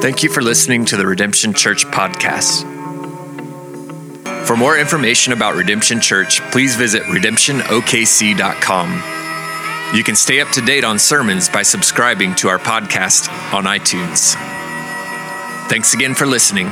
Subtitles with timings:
[0.00, 2.64] Thank you for listening to the Redemption Church podcast.
[4.46, 9.96] For more information about Redemption Church, please visit redemptionokc.com.
[9.96, 14.34] You can stay up to date on sermons by subscribing to our podcast on iTunes.
[15.68, 16.68] Thanks again for listening.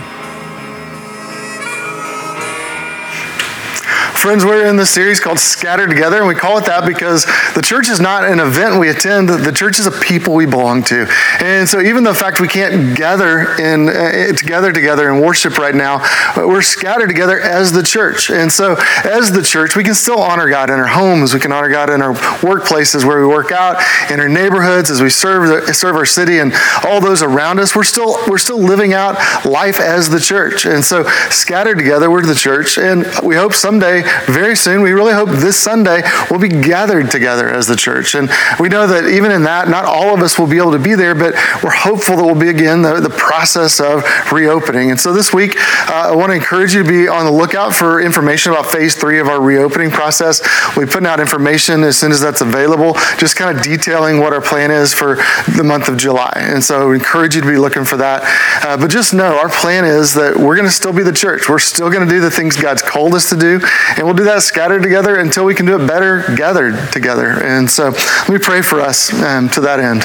[4.25, 7.61] Friends, we're in this series called Scattered Together, and we call it that because the
[7.61, 11.07] church is not an event we attend, the church is a people we belong to.
[11.41, 15.75] And so, even the fact we can't gather in, uh, together together and worship right
[15.75, 15.99] now,
[16.39, 18.31] we're scattered together as the church.
[18.31, 21.53] And so, as the church, we can still honor God in our homes, we can
[21.53, 23.77] honor God in our workplaces where we work out,
[24.11, 27.77] in our neighborhoods as we serve, serve our city and all those around us.
[27.77, 30.65] We're still, we're still living out life as the church.
[30.65, 32.79] And so, scattered together, we're the church.
[32.79, 37.49] And we hope someday very soon, we really hope this Sunday, we'll be gathered together
[37.49, 38.15] as the church.
[38.15, 40.79] And we know that even in that, not all of us will be able to
[40.79, 44.91] be there, but we're hopeful that we'll be again the, the process of reopening.
[44.91, 45.57] And so this week,
[45.89, 48.95] uh, I want to encourage you to be on the lookout for information about phase
[48.95, 50.41] three of our reopening process.
[50.77, 54.33] We'll be putting out information as soon as that's available, just kind of detailing what
[54.33, 55.17] our plan is for
[55.57, 56.33] the month of July.
[56.37, 58.23] And so we encourage you to be looking for that.
[58.65, 61.49] Uh, but just know our plan is that we're going to still be the church.
[61.49, 63.61] We're still going to do the things God's called us to do,
[63.97, 67.31] and we'll do that scattered together until we can do it better gathered together.
[67.43, 70.05] And so let me pray for us um, to that end.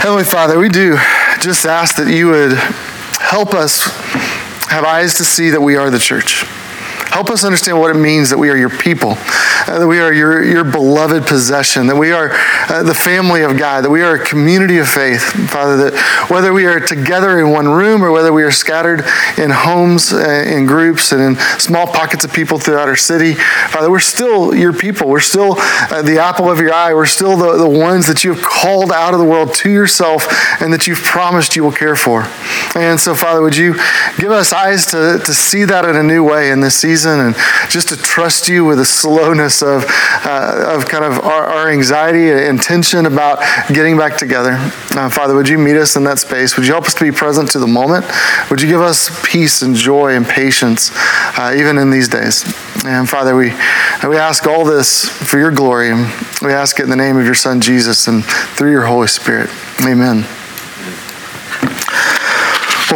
[0.00, 0.96] Heavenly Father, we do
[1.40, 2.52] just ask that you would
[3.20, 3.84] help us
[4.68, 6.44] have eyes to see that we are the church.
[7.16, 10.12] Help us understand what it means that we are your people, uh, that we are
[10.12, 12.28] your, your beloved possession, that we are
[12.68, 16.52] uh, the family of God, that we are a community of faith, Father, that whether
[16.52, 19.02] we are together in one room or whether we are scattered
[19.38, 23.90] in homes, uh, in groups, and in small pockets of people throughout our city, Father,
[23.90, 25.08] we're still your people.
[25.08, 26.92] We're still uh, the apple of your eye.
[26.92, 30.26] We're still the, the ones that you have called out of the world to yourself
[30.60, 32.26] and that you've promised you will care for.
[32.74, 33.76] And so, Father, would you
[34.18, 37.05] give us eyes to, to see that in a new way in this season?
[37.06, 37.36] Season and
[37.70, 42.30] just to trust you with the slowness of, uh, of kind of our, our, anxiety
[42.30, 44.52] and tension about getting back together.
[44.92, 46.56] Uh, Father, would you meet us in that space?
[46.56, 48.04] Would you help us to be present to the moment?
[48.50, 50.90] Would you give us peace and joy and patience
[51.38, 52.44] uh, even in these days?
[52.84, 53.50] And Father, we,
[54.08, 55.92] we ask all this for your glory.
[56.42, 59.50] We ask it in the name of your Son, Jesus, and through your Holy Spirit.
[59.84, 60.24] Amen.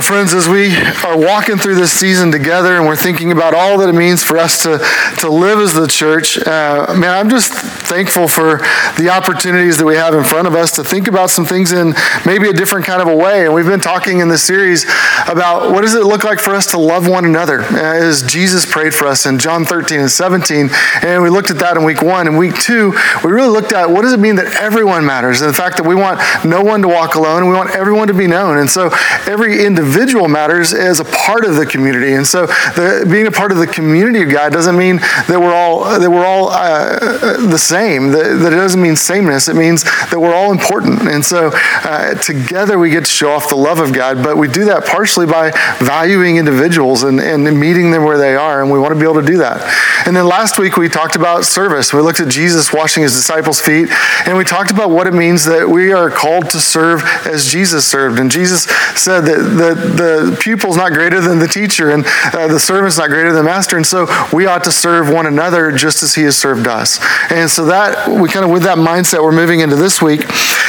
[0.00, 0.74] Well, friends, as we
[1.04, 4.38] are walking through this season together and we're thinking about all that it means for
[4.38, 4.78] us to,
[5.18, 8.60] to live as the church, uh, man, I'm just thankful for
[8.96, 11.92] the opportunities that we have in front of us to think about some things in
[12.24, 13.44] maybe a different kind of a way.
[13.44, 14.84] And we've been talking in this series
[15.28, 18.64] about what does it look like for us to love one another uh, as Jesus
[18.64, 20.70] prayed for us in John 13 and 17.
[21.02, 22.26] And we looked at that in week one.
[22.26, 25.50] And week two, we really looked at what does it mean that everyone matters and
[25.50, 28.14] the fact that we want no one to walk alone and we want everyone to
[28.14, 28.56] be known.
[28.56, 28.88] And so
[29.26, 32.12] every individual individual matters as a part of the community.
[32.12, 35.54] And so, the, being a part of the community of God doesn't mean that we're
[35.54, 38.12] all that we're all uh, the same.
[38.12, 39.48] That, that, it doesn't mean sameness.
[39.48, 41.02] It means that we're all important.
[41.02, 44.22] And so, uh, together we get to show off the love of God.
[44.22, 48.62] But we do that partially by valuing individuals and, and meeting them where they are.
[48.62, 49.60] And we want to be able to do that.
[50.06, 51.92] And then last week we talked about service.
[51.92, 53.88] We looked at Jesus washing his disciples' feet,
[54.26, 57.86] and we talked about what it means that we are called to serve as Jesus
[57.86, 58.18] served.
[58.18, 58.64] And Jesus
[58.94, 63.08] said that the the, pupil's not greater than the teacher, and uh, the servant's not
[63.10, 63.76] greater than the master.
[63.76, 66.98] And so we ought to serve one another just as he has served us.
[67.30, 70.22] And so that we kind of with that mindset, we're moving into this week.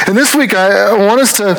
[0.08, 1.56] And this week, I, I want us to,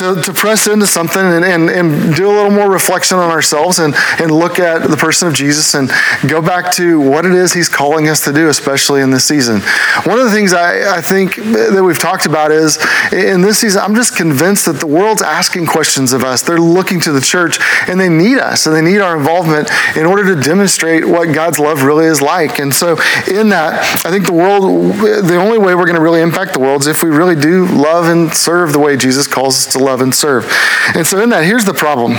[0.00, 3.78] to, to, press into something and, and, and do a little more reflection on ourselves
[3.78, 5.90] and, and look at the person of Jesus and
[6.28, 9.60] go back to what it is he's calling us to do, especially in this season.
[10.04, 12.78] One of the things I, I think that we've talked about is
[13.12, 16.42] in this season, I'm just convinced that the world's asking questions of us.
[16.42, 20.06] They're looking to the church and they need us and they need our involvement in
[20.06, 22.58] order to demonstrate what God's love really is like.
[22.58, 22.92] And so,
[23.30, 26.60] in that, I think the world, the only way we're going to really impact the
[26.60, 29.78] world is if we really do love and serve the way Jesus calls us to
[29.78, 30.46] love and serve.
[30.94, 32.14] And so, in that, here's the problem.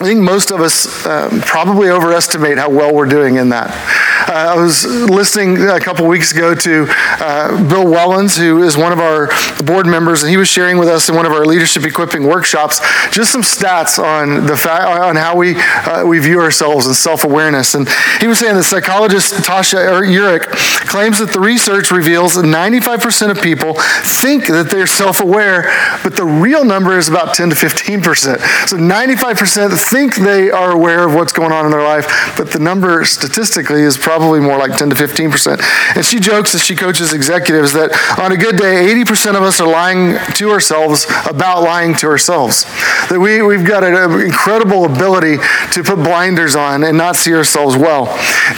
[0.00, 3.70] I think most of us um, probably overestimate how well we're doing in that.
[4.28, 8.90] Uh, I was listening a couple weeks ago to uh, Bill Wellens, who is one
[8.90, 9.28] of our
[9.62, 12.80] board members, and he was sharing with us in one of our leadership equipping workshops
[13.12, 17.22] just some stats on the fact on how we uh, we view ourselves and self
[17.22, 17.74] awareness.
[17.74, 17.88] And
[18.20, 20.42] he was saying the psychologist Tasha Eurich
[20.88, 25.70] claims that the research reveals that 95% of people think that they're self aware,
[26.02, 28.68] but the real number is about 10 to 15%.
[28.68, 32.58] So 95% think they are aware of what's going on in their life, but the
[32.58, 35.96] number statistically is probably more like 10 to 15%.
[35.96, 39.60] And she jokes as she coaches executives that on a good day, 80% of us
[39.60, 42.64] are lying to ourselves about lying to ourselves.
[43.08, 45.36] That we, we've got an incredible ability
[45.72, 48.06] to put blinders on and not see ourselves well.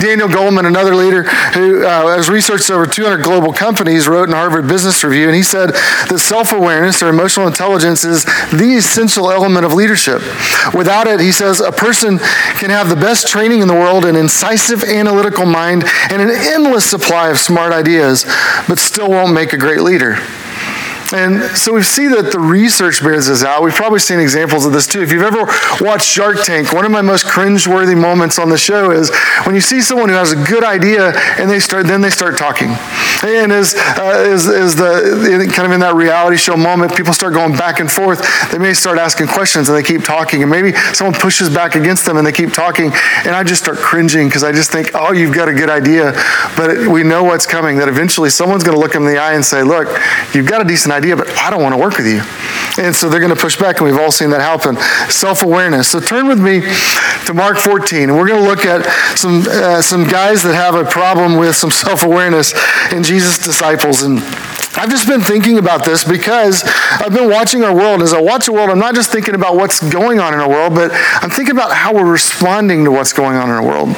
[0.00, 4.68] Daniel Goleman, another leader who uh, has researched over 200 global companies, wrote in Harvard
[4.68, 9.64] Business Review, and he said that self awareness or emotional intelligence is the essential element
[9.64, 10.20] of leadership.
[10.74, 12.18] Without it, he says, a person
[12.58, 16.88] can have the best training in the world, an incisive analytical mind, and an endless
[16.88, 18.24] supply of smart ideas,
[18.68, 20.18] but still won't make a great leader.
[21.12, 23.62] And so we see that the research bears this out.
[23.62, 25.02] We've probably seen examples of this too.
[25.02, 25.46] If you've ever
[25.80, 29.14] watched Shark Tank, one of my most cringe-worthy moments on the show is
[29.44, 32.38] when you see someone who has a good idea and they start, then they start
[32.38, 32.70] talking.
[33.24, 37.80] And as, uh, the kind of in that reality show moment, people start going back
[37.80, 38.22] and forth.
[38.50, 42.04] They may start asking questions and they keep talking, and maybe someone pushes back against
[42.04, 42.92] them and they keep talking,
[43.24, 46.12] and I just start cringing because I just think, oh, you've got a good idea,
[46.56, 47.78] but we know what's coming.
[47.78, 49.88] That eventually someone's going to look them in the eye and say, look,
[50.34, 52.22] you've got a decent idea, but I don't want to work with you.
[52.82, 54.76] And so they're going to push back, and we've all seen that happen.
[55.10, 55.88] Self awareness.
[55.88, 56.60] So turn with me
[57.26, 58.84] to Mark 14, and we're going to look at
[59.16, 62.54] some, uh, some guys that have a problem with some self awareness
[62.92, 64.02] in Jesus' disciples.
[64.02, 64.18] And
[64.76, 68.02] I've just been thinking about this because I've been watching our world.
[68.02, 70.48] As I watch the world, I'm not just thinking about what's going on in our
[70.48, 73.96] world, but I'm thinking about how we're responding to what's going on in our world.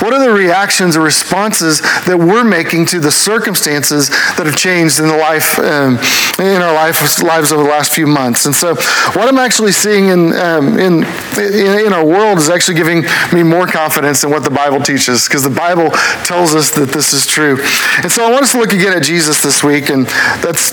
[0.00, 4.98] What are the reactions or responses that we're making to the circumstances that have changed
[4.98, 5.98] in the life um,
[6.38, 8.46] in our life, lives over the last few months?
[8.46, 11.04] And so, what I'm actually seeing in, um, in,
[11.38, 15.28] in in our world is actually giving me more confidence in what the Bible teaches,
[15.28, 15.90] because the Bible
[16.24, 17.58] tells us that this is true.
[18.02, 20.08] And so, I want us to look again at Jesus this week and
[20.42, 20.72] that's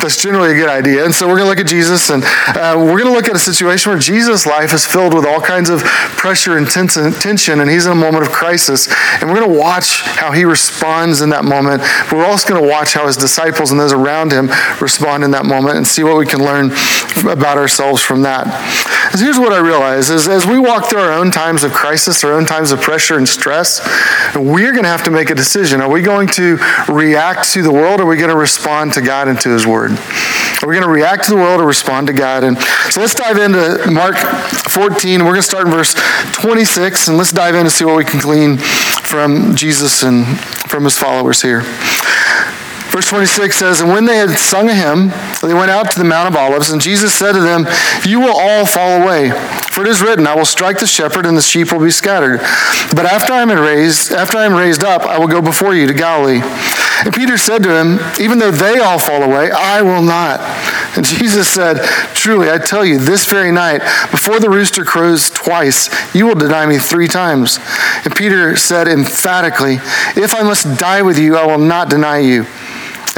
[0.00, 1.04] that's generally a good idea.
[1.04, 3.34] And so we're going to look at Jesus, and uh, we're going to look at
[3.34, 7.70] a situation where Jesus' life is filled with all kinds of pressure and tension, and
[7.70, 8.88] he's in a moment of crisis.
[9.20, 11.82] And we're going to watch how he responds in that moment.
[12.12, 14.48] We're also going to watch how his disciples and those around him
[14.80, 16.70] respond in that moment and see what we can learn
[17.26, 18.46] about ourselves from that.
[19.12, 22.22] So here's what I realize is as we walk through our own times of crisis,
[22.24, 23.80] our own times of pressure and stress,
[24.36, 25.80] we're going to have to make a decision.
[25.80, 26.58] Are we going to
[26.88, 29.66] react to the world, or are we going to respond to God and to his
[29.66, 29.87] word?
[29.88, 29.98] Word.
[30.66, 32.42] We're going to react to the world or respond to God.
[32.42, 32.58] And
[32.90, 35.20] so let's dive into Mark 14.
[35.20, 35.94] We're going to start in verse
[36.32, 40.26] 26, and let's dive in and see what we can glean from Jesus and
[40.68, 41.62] from his followers here.
[42.90, 45.08] Verse 26 says, And when they had sung a hymn,
[45.42, 47.66] they went out to the Mount of Olives, and Jesus said to them,
[48.04, 49.30] You will all fall away.
[49.72, 52.40] For it is written, I will strike the shepherd, and the sheep will be scattered.
[52.94, 55.86] But after I am raised, after I am raised up, I will go before you
[55.86, 56.40] to Galilee.
[57.04, 60.40] And Peter said to him, Even though they all fall away, I will not.
[60.96, 61.78] And Jesus said,
[62.14, 66.66] Truly, I tell you, this very night, before the rooster crows twice, you will deny
[66.66, 67.60] me three times.
[68.04, 69.74] And Peter said emphatically,
[70.16, 72.46] If I must die with you, I will not deny you.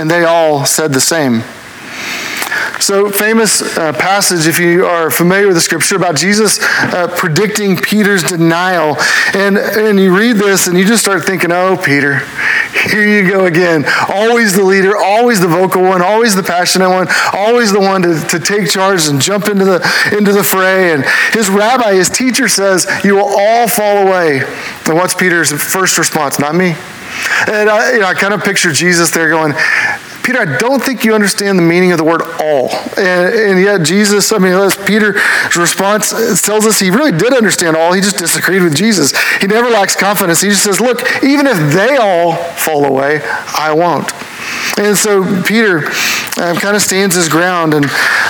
[0.01, 1.43] And they all said the same.
[2.81, 7.77] So, famous uh, passage, if you are familiar with the scripture, about Jesus uh, predicting
[7.77, 8.97] Peter's denial.
[9.35, 12.21] And, and you read this and you just start thinking, oh, Peter,
[12.89, 13.85] here you go again.
[14.09, 18.19] Always the leader, always the vocal one, always the passionate one, always the one to,
[18.29, 20.95] to take charge and jump into the, into the fray.
[20.95, 21.05] And
[21.35, 24.41] his rabbi, his teacher says, You will all fall away.
[24.87, 26.39] And what's Peter's first response?
[26.39, 26.75] Not me.
[27.49, 29.55] And I, you know, I kind of picture Jesus there going,
[30.23, 32.71] Peter, I don't think you understand the meaning of the word all.
[32.97, 34.53] And, and yet, Jesus, I mean,
[34.87, 36.11] Peter's response
[36.43, 37.93] tells us he really did understand all.
[37.93, 39.13] He just disagreed with Jesus.
[39.41, 40.41] He never lacks confidence.
[40.41, 44.13] He just says, Look, even if they all fall away, I won't.
[44.81, 45.83] And so Peter
[46.39, 47.85] uh, kind of stands his ground, and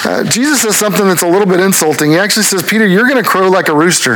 [0.04, 2.10] uh, Jesus says something that's a little bit insulting.
[2.10, 4.14] He actually says, Peter, you're going to crow like a rooster.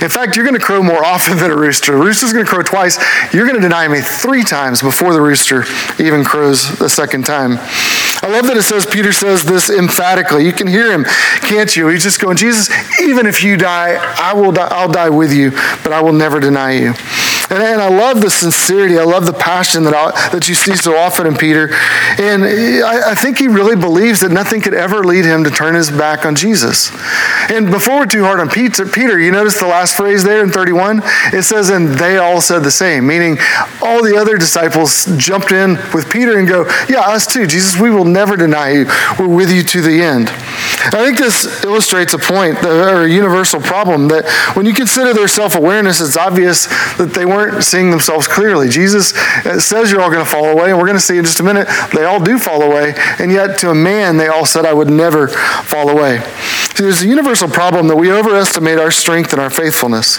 [0.00, 1.94] In fact, you're going to crow more often than a rooster.
[1.94, 2.98] A rooster's going to crow twice.
[3.34, 5.64] You're going to deny me three times before the rooster
[5.98, 7.58] even crows the second time.
[8.22, 10.46] I love that it says, Peter says this emphatically.
[10.46, 11.04] You can hear him,
[11.42, 11.88] can't you?
[11.88, 12.70] He's just going, Jesus,
[13.02, 15.50] even if you die, I will die, I'll die with you,
[15.82, 16.94] but I will never deny you.
[17.50, 18.98] And, and I love the sincerity.
[18.98, 21.68] I love the passion that, I, that you see so often in Peter.
[22.18, 25.74] And I, I think he really believes that nothing could ever lead him to turn
[25.74, 26.90] his back on Jesus.
[27.50, 30.50] And before we're too hard on Peter, Peter, you notice the last phrase there in
[30.50, 31.02] 31?
[31.32, 33.38] It says, and they all said the same, meaning
[33.82, 37.46] all the other disciples jumped in with Peter and go, yeah, us too.
[37.46, 38.86] Jesus, we will never deny you.
[39.18, 40.30] We're with you to the end.
[40.86, 45.28] I think this illustrates a point or a universal problem that when you consider their
[45.28, 48.68] self awareness, it's obvious that they weren't seeing themselves clearly.
[48.68, 49.10] Jesus
[49.64, 51.42] says you're all going to fall away, and we're going to see in just a
[51.42, 54.72] minute they all do fall away, and yet to a man they all said, I
[54.72, 56.20] would never fall away.
[56.74, 60.18] See, there's a universal problem that we overestimate our strength and our faithfulness.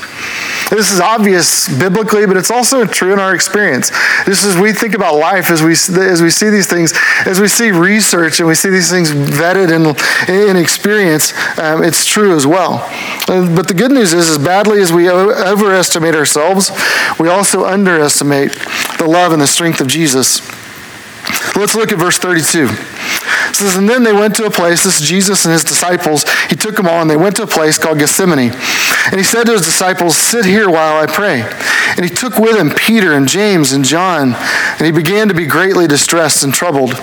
[0.70, 3.92] This is obvious biblically, but it's also true in our experience.
[4.26, 6.94] Just as we think about life, as we, as we see these things,
[7.26, 9.86] as we see research and we see these things vetted in,
[10.34, 12.82] in experience, um, it's true as well.
[13.28, 16.72] Uh, but the good news is, as badly as we overestimate ourselves,
[17.20, 18.52] we also underestimate
[18.98, 20.42] the love and the strength of Jesus.
[21.56, 22.68] Let's look at verse 32.
[22.70, 26.26] It says, And then they went to a place, this is Jesus and his disciples.
[26.50, 28.52] He took them all and they went to a place called Gethsemane.
[29.12, 31.42] And he said to his disciples, Sit here while I pray.
[31.96, 34.34] And he took with him Peter and James and John.
[34.36, 36.96] And he began to be greatly distressed and troubled.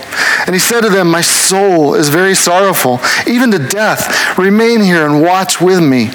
[0.47, 4.37] And he said to them, My soul is very sorrowful, even to death.
[4.37, 6.11] Remain here and watch with me.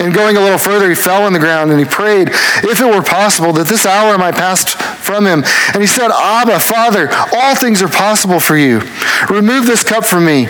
[0.00, 2.84] And going a little further, he fell on the ground and he prayed, if it
[2.84, 5.44] were possible, that this hour might pass from him.
[5.72, 8.80] And he said, Abba, Father, all things are possible for you.
[9.30, 10.48] Remove this cup from me,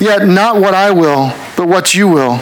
[0.00, 2.40] yet not what I will, but what you will.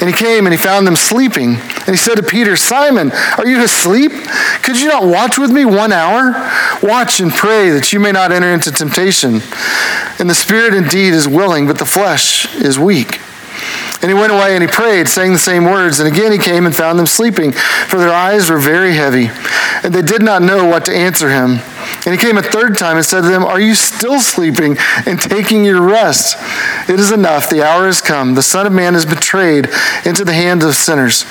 [0.00, 1.54] And he came and he found them sleeping.
[1.54, 4.12] And he said to Peter, Simon, are you asleep?
[4.62, 6.34] Could you not watch with me one hour?
[6.82, 9.40] Watch and pray that you may not enter into temptation.
[10.20, 13.20] And the spirit indeed is willing, but the flesh is weak.
[14.00, 15.98] And he went away and he prayed, saying the same words.
[15.98, 19.28] And again he came and found them sleeping, for their eyes were very heavy,
[19.82, 21.58] and they did not know what to answer him.
[22.06, 25.20] And he came a third time and said to them, Are you still sleeping and
[25.20, 26.36] taking your rest?
[26.88, 27.50] It is enough.
[27.50, 28.34] The hour has come.
[28.34, 29.68] The Son of Man is betrayed
[30.04, 31.24] into the hands of sinners.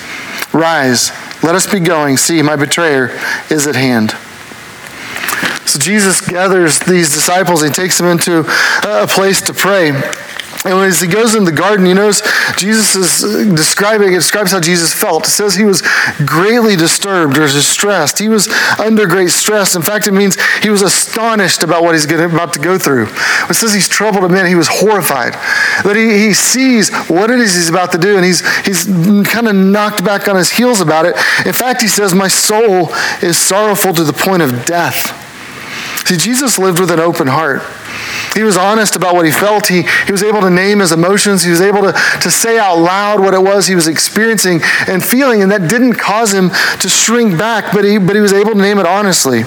[0.52, 1.10] Rise,
[1.42, 2.16] let us be going.
[2.16, 3.18] See, my betrayer
[3.50, 4.14] is at hand.
[5.66, 8.40] So Jesus gathers these disciples, he takes them into
[8.84, 9.92] a place to pray.
[10.70, 12.22] And as he goes in the garden, you notice
[12.56, 15.26] Jesus is uh, describing, it describes how Jesus felt.
[15.26, 15.82] It says he was
[16.24, 18.18] greatly disturbed or distressed.
[18.18, 18.48] He was
[18.78, 19.74] under great stress.
[19.74, 23.08] In fact, it means he was astonished about what he's about to go through.
[23.48, 24.46] It says he's troubled a man.
[24.46, 25.34] He was horrified.
[25.84, 29.48] That he, he sees what it is he's about to do, and he's, he's kind
[29.48, 31.16] of knocked back on his heels about it.
[31.46, 35.26] In fact, he says, My soul is sorrowful to the point of death.
[36.06, 37.62] See, Jesus lived with an open heart.
[38.34, 39.66] He was honest about what he felt.
[39.66, 41.42] He, he was able to name his emotions.
[41.42, 45.04] He was able to, to say out loud what it was he was experiencing and
[45.04, 46.50] feeling, and that didn't cause him
[46.80, 49.44] to shrink back, but he, but he was able to name it honestly.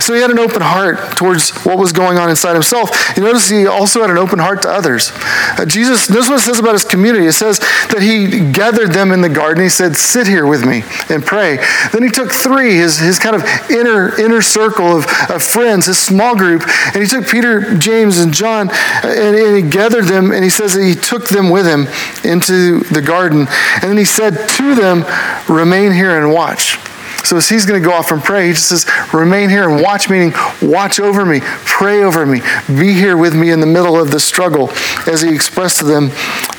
[0.00, 2.90] So he had an open heart towards what was going on inside himself.
[3.16, 5.12] You notice he also had an open heart to others.
[5.58, 7.26] Uh, Jesus, notice what it says about his community.
[7.26, 9.62] It says that he gathered them in the garden.
[9.62, 11.56] He said, Sit here with me and pray.
[11.92, 15.98] Then he took three, his, his kind of inner, inner circle of, of friends, his
[15.98, 16.62] small group,
[16.94, 18.70] and he took Peter, James, and John,
[19.02, 21.86] and, and he gathered them, and he says that he took them with him
[22.24, 23.46] into the garden.
[23.74, 25.04] And then he said to them,
[25.48, 26.78] Remain here and watch.
[27.24, 29.82] So as he's going to go off and pray, he just says, remain here and
[29.82, 33.98] watch, meaning watch over me, pray over me, be here with me in the middle
[34.00, 34.70] of the struggle
[35.06, 36.10] as he expressed to them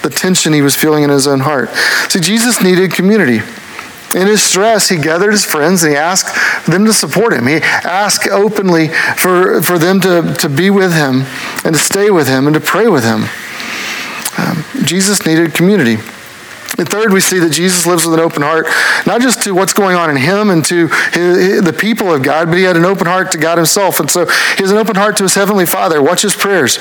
[0.01, 1.69] the tension he was feeling in his own heart.
[2.09, 3.41] See, Jesus needed community.
[4.15, 6.33] In his stress, he gathered his friends and he asked
[6.65, 7.47] them to support him.
[7.47, 11.25] He asked openly for, for them to, to be with him
[11.65, 13.25] and to stay with him and to pray with him.
[14.37, 15.97] Um, Jesus needed community.
[16.77, 18.67] And third, we see that Jesus lives with an open heart,
[19.07, 22.47] not just to what's going on in him and to his, the people of God,
[22.47, 23.99] but he had an open heart to God himself.
[23.99, 26.01] And so he has an open heart to his heavenly Father.
[26.01, 26.77] Watch his prayers.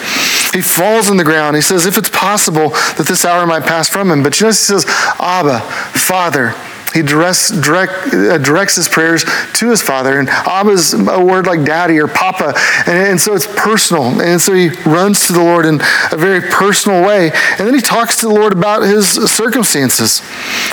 [0.52, 1.56] He falls on the ground.
[1.56, 4.22] He says, if it's possible that this hour might pass from him.
[4.22, 4.86] But you notice he says,
[5.20, 6.54] Abba, Father.
[6.94, 9.24] He directs, direct, uh, directs his prayers
[9.54, 10.20] to his father.
[10.20, 12.54] And Abba is a word like daddy or papa.
[12.86, 14.20] And, and so it's personal.
[14.20, 15.80] And so he runs to the Lord in
[16.12, 17.32] a very personal way.
[17.58, 20.20] And then he talks to the Lord about his circumstances.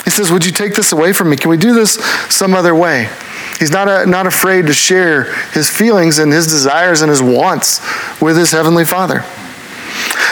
[0.04, 1.36] He says, Would you take this away from me?
[1.36, 1.94] Can we do this
[2.32, 3.10] some other way?
[3.58, 7.80] He's not, a, not afraid to share his feelings and his desires and his wants
[8.20, 9.24] with his heavenly father.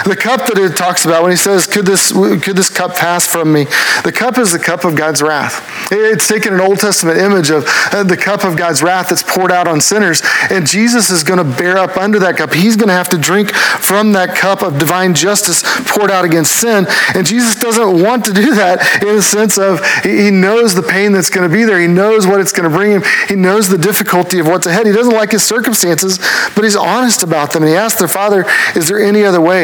[0.05, 3.27] The cup that it talks about when he says, could this, could this cup pass
[3.27, 3.65] from me?
[4.05, 5.67] The cup is the cup of God's wrath.
[5.93, 9.53] It's taken an Old Testament image of uh, the cup of God's wrath that's poured
[9.53, 10.23] out on sinners.
[10.51, 12.55] And Jesus is going to bear up under that cup.
[12.55, 16.61] He's going to have to drink from that cup of divine justice poured out against
[16.61, 16.87] sin.
[17.15, 21.13] And Jesus doesn't want to do that in the sense of he knows the pain
[21.13, 21.79] that's going to be there.
[21.79, 23.03] He knows what it's going to bring him.
[23.29, 24.87] He knows the difficulty of what's ahead.
[24.87, 26.19] He doesn't like his circumstances,
[26.55, 27.63] but he's honest about them.
[27.63, 29.60] And he asks their father, Is there any other way?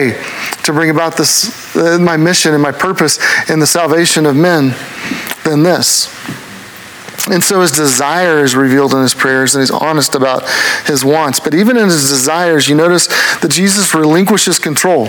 [0.64, 3.18] To bring about this, uh, my mission and my purpose
[3.50, 4.74] in the salvation of men
[5.44, 6.12] than this.
[7.28, 10.48] And so his desire is revealed in his prayers, and he's honest about
[10.86, 11.40] his wants.
[11.40, 13.08] But even in his desires, you notice
[13.40, 15.06] that Jesus relinquishes control,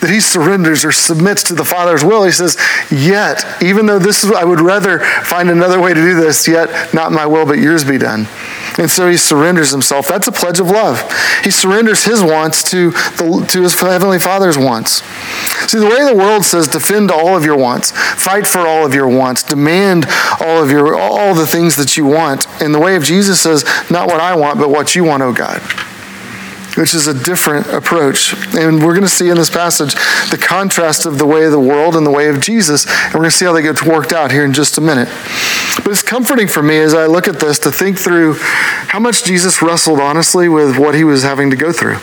[0.00, 2.24] that he surrenders or submits to the Father's will.
[2.24, 2.56] He says,
[2.90, 6.94] Yet, even though this is, I would rather find another way to do this, yet
[6.94, 8.26] not my will, but yours be done.
[8.80, 10.08] And so he surrenders himself.
[10.08, 11.00] That's a pledge of love.
[11.44, 15.02] He surrenders his wants to, the, to his heavenly Father's wants.
[15.70, 18.94] See, the way the world says defend all of your wants, fight for all of
[18.94, 20.06] your wants, demand
[20.40, 22.46] all of your all the things that you want.
[22.62, 25.34] And the way of Jesus says, not what I want, but what you want, oh
[25.34, 25.60] God
[26.80, 28.32] which is a different approach.
[28.56, 29.92] And we're going to see in this passage
[30.30, 32.86] the contrast of the way of the world and the way of Jesus.
[32.86, 35.08] And we're going to see how they get worked out here in just a minute.
[35.76, 39.24] But it's comforting for me as I look at this to think through how much
[39.24, 41.98] Jesus wrestled honestly with what he was having to go through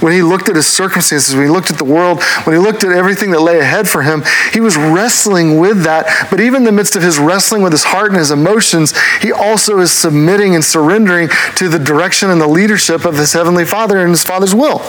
[0.00, 2.84] when he looked at his circumstances, when he looked at the world, when he looked
[2.84, 6.28] at everything that lay ahead for him, he was wrestling with that.
[6.30, 9.32] But even in the midst of his wrestling with his heart and his emotions, he
[9.32, 13.98] also is submitting and surrendering to the direction and the leadership of his heavenly Father
[13.98, 14.80] and his Father's will.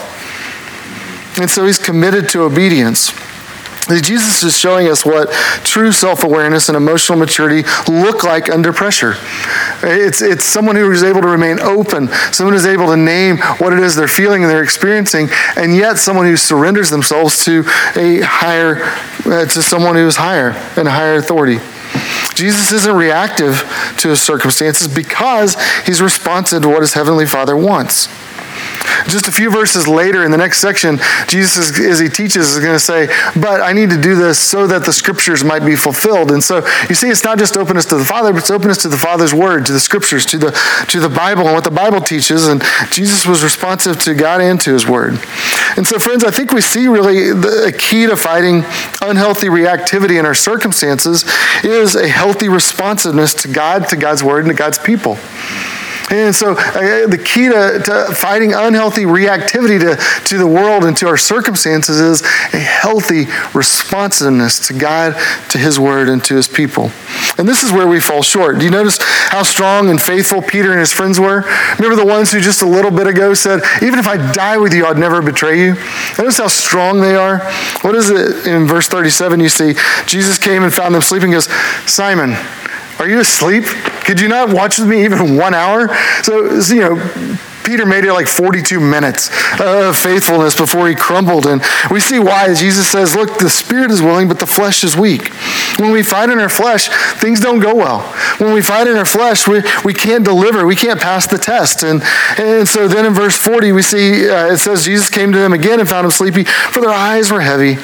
[1.40, 3.12] And so he's committed to obedience.
[4.00, 5.32] Jesus is showing us what
[5.64, 9.16] true self awareness and emotional maturity look like under pressure.
[9.84, 13.74] It's, it's someone who is able to remain open, someone who's able to name what
[13.74, 17.64] it is they're feeling and they're experiencing, and yet someone who surrenders themselves to
[17.96, 18.84] a higher,
[19.26, 21.60] uh, to someone who is higher and a higher authority.
[22.36, 23.60] Jesus isn't reactive
[23.98, 28.08] to his circumstances because he's responsive to what his heavenly Father wants.
[29.08, 32.76] Just a few verses later in the next section, Jesus, as he teaches, is going
[32.76, 36.32] to say, But I need to do this so that the scriptures might be fulfilled.
[36.32, 38.90] And so you see, it's not just openness to the Father, but it's openness to
[38.90, 40.52] the Father's word, to the scriptures, to the,
[40.90, 42.48] to the Bible and what the Bible teaches.
[42.48, 42.62] And
[42.92, 45.20] Jesus was responsive to God and to his word.
[45.78, 48.64] And so, friends, I think we see really the key to fighting
[49.02, 51.26] unhealthy reactivity in our circumstances
[51.64, 55.18] is a healthy responsiveness to God, to God's word, and to God's people.
[56.12, 60.96] And so uh, the key to, to fighting unhealthy reactivity to, to the world and
[60.98, 62.22] to our circumstances is
[62.54, 65.16] a healthy responsiveness to God,
[65.50, 66.92] to His Word, and to His people.
[67.38, 68.60] And this is where we fall short.
[68.60, 71.46] Do you notice how strong and faithful Peter and his friends were?
[71.80, 74.74] Remember the ones who just a little bit ago said, Even if I die with
[74.74, 75.76] you, I'd never betray you?
[76.18, 77.40] Notice how strong they are?
[77.82, 79.40] What is it in verse 37?
[79.40, 79.76] You see,
[80.06, 81.48] Jesus came and found them sleeping, goes,
[81.90, 82.36] Simon,
[83.02, 83.64] are you asleep?
[84.06, 85.90] Could you not watch with me even one hour?
[86.22, 91.46] So, you know, Peter made it like 42 minutes of faithfulness before he crumbled.
[91.46, 92.54] And we see why.
[92.54, 95.34] Jesus says, Look, the spirit is willing, but the flesh is weak.
[95.80, 98.02] When we fight in our flesh, things don't go well.
[98.38, 101.84] When we fight in our flesh, we, we can't deliver, we can't pass the test.
[101.84, 102.02] And,
[102.38, 105.54] and so then in verse 40, we see uh, it says, Jesus came to them
[105.54, 107.78] again and found them sleepy, for their eyes were heavy.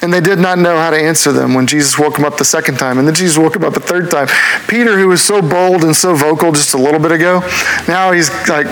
[0.00, 2.44] And they did not know how to answer them when Jesus woke them up the
[2.44, 2.98] second time.
[2.98, 4.28] And then Jesus woke them up a third time.
[4.68, 7.40] Peter, who was so bold and so vocal just a little bit ago,
[7.88, 8.66] now he's like,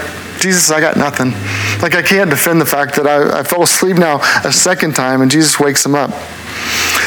[0.46, 1.32] Jesus, I got nothing.
[1.82, 5.20] Like, I can't defend the fact that I, I fell asleep now a second time,
[5.20, 6.12] and Jesus wakes him up.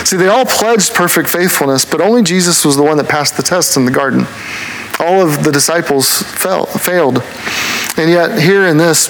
[0.05, 3.43] See, they all pledged perfect faithfulness, but only Jesus was the one that passed the
[3.43, 4.27] test in the garden.
[4.99, 7.23] All of the disciples fell, failed.
[7.95, 9.07] And yet, here in this,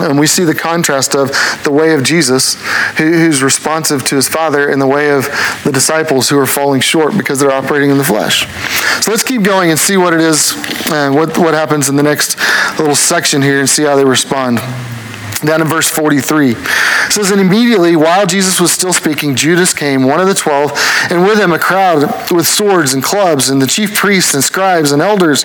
[0.00, 1.30] and we see the contrast of
[1.64, 2.54] the way of Jesus,
[2.96, 5.24] who's responsive to his Father, and the way of
[5.64, 8.46] the disciples who are falling short because they're operating in the flesh.
[9.04, 10.54] So let's keep going and see what it is,
[10.92, 12.38] and what, what happens in the next
[12.78, 14.60] little section here, and see how they respond
[15.44, 16.52] down in verse 43.
[16.52, 20.72] It says, And immediately, while Jesus was still speaking, Judas came, one of the twelve,
[21.10, 24.92] and with him a crowd with swords and clubs, and the chief priests and scribes
[24.92, 25.44] and elders.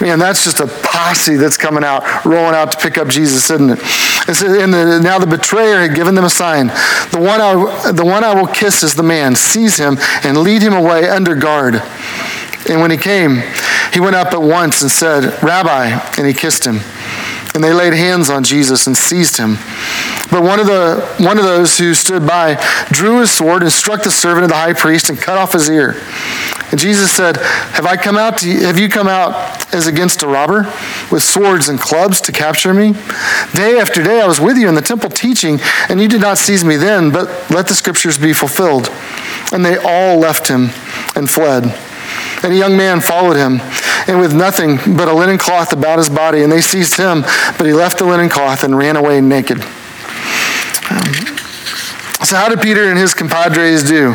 [0.00, 3.70] Man, that's just a posse that's coming out, rolling out to pick up Jesus, isn't
[3.70, 3.78] it?
[4.28, 6.68] It says, and the, now the betrayer had given them a sign.
[7.10, 9.34] The one, I, the one I will kiss is the man.
[9.34, 11.82] Seize him and lead him away under guard.
[12.68, 13.42] And when he came,
[13.92, 16.76] he went up at once and said, Rabbi, and he kissed him.
[17.54, 19.56] And they laid hands on Jesus and seized him.
[20.30, 22.54] But one of, the, one of those who stood by
[22.86, 25.68] drew his sword and struck the servant of the high priest and cut off his
[25.68, 25.96] ear.
[26.70, 30.22] And Jesus said, Have I come out to you, have you come out as against
[30.22, 30.62] a robber
[31.10, 32.94] with swords and clubs to capture me?
[33.52, 35.58] Day after day I was with you in the temple teaching,
[35.90, 38.88] and you did not seize me then, but let the scriptures be fulfilled.
[39.52, 40.70] And they all left him
[41.14, 41.64] and fled.
[42.42, 43.60] And a young man followed him,
[44.06, 47.22] and with nothing but a linen cloth about his body, and they seized him,
[47.58, 49.60] but he left the linen cloth and ran away naked.
[50.90, 51.12] Um,
[52.24, 54.14] so, how did Peter and his compadres do?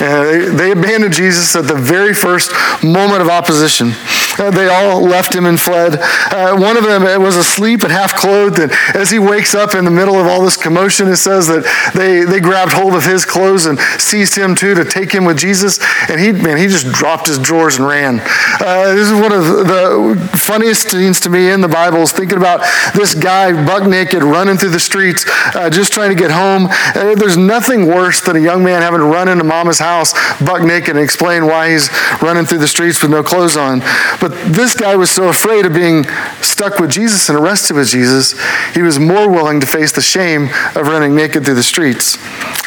[0.00, 3.92] Uh, they, they abandoned Jesus at the very first moment of opposition.
[4.38, 5.98] Uh, they all left him and fled.
[6.32, 9.84] Uh, one of them was asleep and half clothed, and as he wakes up in
[9.84, 11.64] the middle of all this commotion, it says that
[11.94, 15.38] they, they grabbed hold of his clothes and seized him too to take him with
[15.38, 15.78] Jesus.
[16.08, 18.20] And he, man, he just dropped his drawers and ran.
[18.60, 22.38] Uh, this is one of the funniest scenes to me in the Bible is thinking
[22.38, 22.60] about
[22.94, 26.68] this guy buck naked running through the streets, uh, just trying to get home.
[26.70, 30.62] Uh, there's nothing worse than a young man having to run into mama's house buck
[30.62, 31.90] naked and explain why he's
[32.20, 33.80] running through the streets with no clothes on.
[34.22, 36.04] But this guy was so afraid of being
[36.42, 38.40] stuck with Jesus and arrested with Jesus,
[38.72, 40.44] he was more willing to face the shame
[40.76, 42.16] of running naked through the streets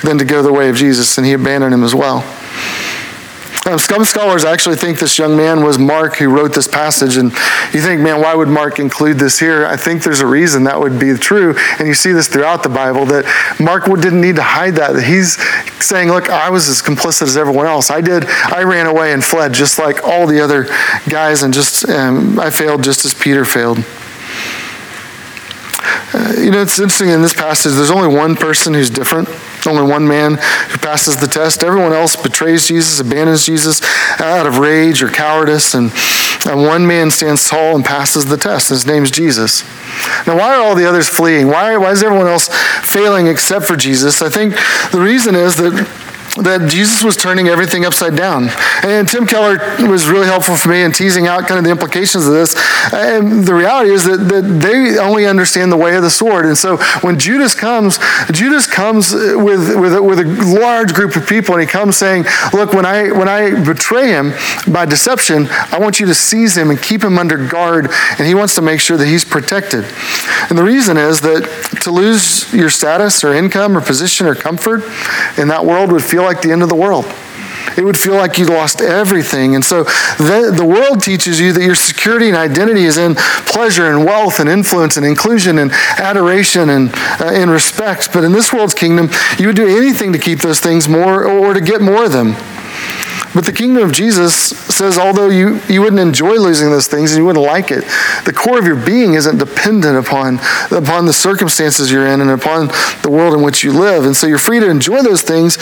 [0.01, 2.25] than to go the way of Jesus, and he abandoned him as well.
[3.67, 7.17] Um, some scholars actually think this young man was Mark who wrote this passage.
[7.17, 7.31] And
[7.73, 9.65] you think, man, why would Mark include this here?
[9.65, 11.55] I think there's a reason that would be true.
[11.79, 13.25] And you see this throughout the Bible that
[13.59, 15.01] Mark didn't need to hide that.
[15.03, 15.41] He's
[15.83, 17.89] saying, look, I was as complicit as everyone else.
[17.89, 20.65] I did, I ran away and fled just like all the other
[21.09, 23.83] guys, and just um, I failed just as Peter failed.
[26.15, 29.27] Uh, you know, it's interesting in this passage, there's only one person who's different,
[29.67, 31.61] only one man who passes the test.
[31.61, 33.81] Everyone else betrays Jesus, abandons Jesus
[34.21, 35.91] out of rage or cowardice, and,
[36.45, 38.69] and one man stands tall and passes the test.
[38.69, 39.63] His name's Jesus.
[40.25, 41.47] Now, why are all the others fleeing?
[41.47, 42.47] Why, why is everyone else
[42.81, 44.21] failing except for Jesus?
[44.21, 44.55] I think
[44.93, 45.73] the reason is that
[46.35, 48.49] that Jesus was turning everything upside down.
[48.83, 52.27] And Tim Keller was really helpful for me in teasing out kind of the implications
[52.27, 52.55] of this.
[52.93, 56.45] And the reality is that, that they only understand the way of the sword.
[56.45, 57.99] And so when Judas comes,
[58.31, 62.73] Judas comes with, with, with a large group of people and he comes saying, look,
[62.73, 64.33] when I, when I betray him
[64.67, 67.87] by deception, I want you to seize him and keep him under guard.
[68.17, 69.85] And he wants to make sure that he's protected.
[70.49, 71.43] And the reason is that
[71.83, 74.83] to lose your status or income or position or comfort
[75.37, 77.05] in that world would feel like the end of the world.
[77.77, 79.55] It would feel like you lost everything.
[79.55, 83.87] And so the, the world teaches you that your security and identity is in pleasure
[83.87, 88.13] and wealth and influence and inclusion and adoration and, uh, and respect.
[88.13, 91.53] But in this world's kingdom, you would do anything to keep those things more or
[91.53, 92.35] to get more of them.
[93.33, 97.19] But the kingdom of Jesus says, although you, you wouldn't enjoy losing those things and
[97.19, 97.83] you wouldn't like it,
[98.25, 100.39] the core of your being isn't dependent upon,
[100.71, 102.67] upon the circumstances you're in and upon
[103.01, 104.05] the world in which you live.
[104.05, 105.57] And so you're free to enjoy those things,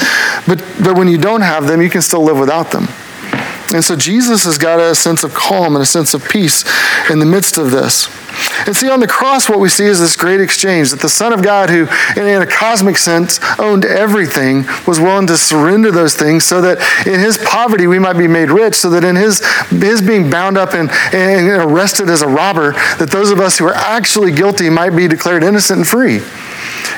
[0.47, 2.87] but, but when you don't have them, you can still live without them.
[3.73, 6.63] And so Jesus has got a sense of calm and a sense of peace
[7.09, 8.07] in the midst of this.
[8.65, 11.33] And see, on the cross, what we see is this great exchange that the Son
[11.33, 11.87] of God, who
[12.19, 17.19] in a cosmic sense owned everything, was willing to surrender those things so that in
[17.19, 20.73] his poverty we might be made rich, so that in his, his being bound up
[20.73, 24.91] and, and arrested as a robber, that those of us who are actually guilty might
[24.91, 26.21] be declared innocent and free.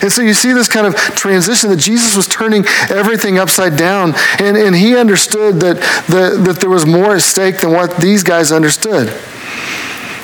[0.01, 4.13] And so you see this kind of transition that Jesus was turning everything upside down,
[4.39, 8.23] and, and he understood that, the, that there was more at stake than what these
[8.23, 9.09] guys understood.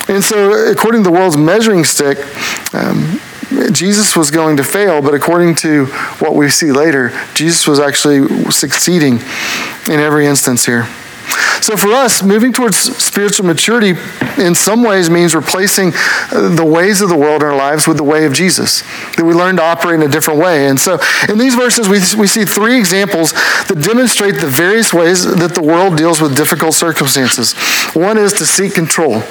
[0.08, 2.18] And so, according to the world's measuring stick,
[2.74, 3.20] um,
[3.72, 5.86] Jesus was going to fail, but according to
[6.18, 9.20] what we see later, Jesus was actually succeeding
[9.88, 10.86] in every instance here.
[11.60, 13.94] So for us, moving towards spiritual maturity
[14.36, 15.92] in some ways means replacing
[16.32, 18.82] uh, the ways of the world in our lives with the way of Jesus,
[19.16, 20.66] that we learn to operate in a different way.
[20.66, 25.24] And so in these verses, we, we see three examples that demonstrate the various ways
[25.24, 27.52] that the world deals with difficult circumstances.
[27.94, 29.22] One is to seek control.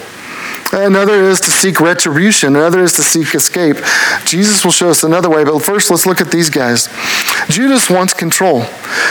[0.73, 2.55] Another is to seek retribution.
[2.55, 3.77] Another is to seek escape.
[4.25, 6.87] Jesus will show us another way, but first let's look at these guys.
[7.49, 8.63] Judas wants control.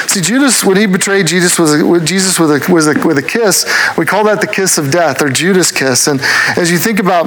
[0.07, 3.23] See, Judas, when he betrayed Jesus, was a, Jesus with a, was a, with a
[3.23, 3.67] kiss.
[3.99, 6.07] We call that the kiss of death or Judas kiss.
[6.07, 6.21] And
[6.57, 7.27] as you think about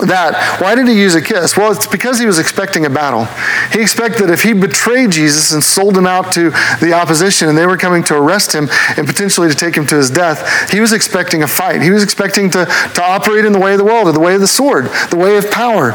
[0.00, 0.60] that.
[0.60, 1.56] Why did he use a kiss?
[1.56, 3.26] Well, it's because he was expecting a battle.
[3.72, 6.50] He expected that if he betrayed Jesus and sold him out to
[6.80, 9.96] the opposition and they were coming to arrest him and potentially to take him to
[9.96, 11.82] his death, he was expecting a fight.
[11.82, 14.34] He was expecting to, to operate in the way of the world, or the way
[14.34, 15.92] of the sword, the way of power.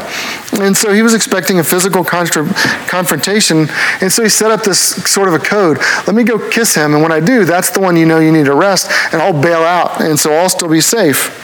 [0.60, 2.48] And so he was expecting a physical contra-
[2.86, 3.68] confrontation.
[4.00, 4.80] And so he set up this
[5.10, 5.78] sort of a code.
[6.06, 6.94] Let me go kiss him.
[6.94, 9.40] And when I do, that's the one you know you need to arrest, and I'll
[9.40, 10.00] bail out.
[10.00, 11.34] And so I'll still be safe.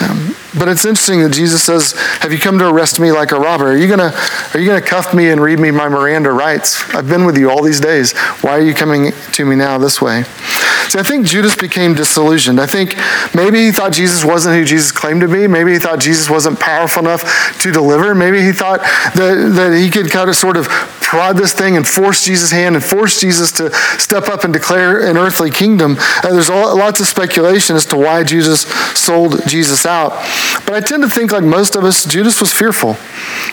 [0.00, 3.38] Um, but it's interesting that Jesus says, "Have you come to arrest me like a
[3.38, 3.72] robber?
[3.72, 4.12] Are you gonna
[4.52, 6.82] are you gonna cuff me and read me my Miranda rights?
[6.94, 8.12] I've been with you all these days.
[8.40, 10.24] Why are you coming to me now this way?"
[10.88, 12.60] See, I think Judas became disillusioned.
[12.60, 12.96] I think
[13.34, 15.46] maybe he thought Jesus wasn't who Jesus claimed to be.
[15.46, 18.14] Maybe he thought Jesus wasn't powerful enough to deliver.
[18.14, 18.80] Maybe he thought
[19.14, 20.68] that, that he could kind of sort of
[21.14, 25.08] prod this thing and force Jesus' hand and force Jesus to step up and declare
[25.08, 25.94] an earthly kingdom.
[25.96, 28.62] Uh, there's lots of speculation as to why Jesus
[28.98, 30.10] sold Jesus out.
[30.66, 32.94] But I tend to think, like most of us, Judas was fearful.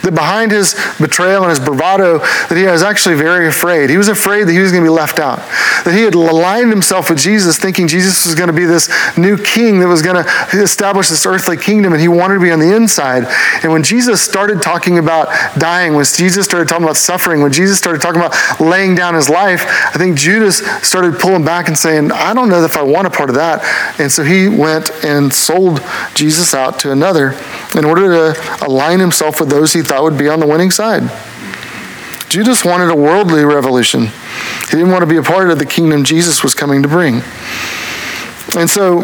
[0.01, 3.91] That behind his betrayal and his bravado, that he was actually very afraid.
[3.91, 5.37] He was afraid that he was going to be left out.
[5.85, 9.37] That he had aligned himself with Jesus, thinking Jesus was going to be this new
[9.37, 10.27] king that was going to
[10.59, 13.25] establish this earthly kingdom, and he wanted to be on the inside.
[13.61, 15.27] And when Jesus started talking about
[15.59, 19.29] dying, when Jesus started talking about suffering, when Jesus started talking about laying down his
[19.29, 23.07] life, I think Judas started pulling back and saying, I don't know if I want
[23.07, 23.63] a part of that.
[23.99, 25.81] And so he went and sold
[26.13, 27.37] Jesus out to another
[27.75, 31.03] in order to align himself with those he thought would be on the winning side.
[32.29, 34.05] Judas wanted a worldly revolution.
[34.05, 37.21] He didn't want to be a part of the kingdom Jesus was coming to bring.
[38.57, 39.01] And so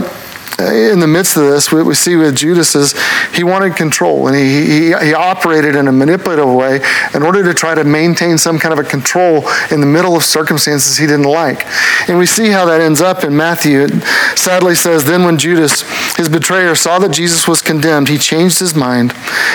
[0.59, 2.95] in the midst of this, what we see with Judas is
[3.33, 6.79] he wanted control and he, he, he, operated in a manipulative way
[7.13, 10.23] in order to try to maintain some kind of a control in the middle of
[10.23, 11.65] circumstances he didn't like.
[12.09, 13.81] And we see how that ends up in Matthew.
[13.81, 13.91] It
[14.35, 15.81] sadly says, Then when Judas,
[16.15, 19.13] his betrayer, saw that Jesus was condemned, he changed his mind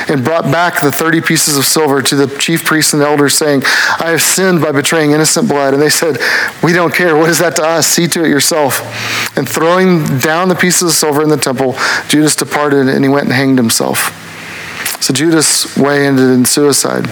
[0.09, 3.63] and brought back the 30 pieces of silver to the chief priests and elders, saying,
[3.99, 5.75] I have sinned by betraying innocent blood.
[5.75, 6.19] And they said,
[6.63, 7.17] We don't care.
[7.17, 7.87] What is that to us?
[7.87, 8.81] See to it yourself.
[9.37, 11.75] And throwing down the pieces of silver in the temple,
[12.09, 14.19] Judas departed and he went and hanged himself.
[15.03, 17.07] So Judas' way ended in suicide.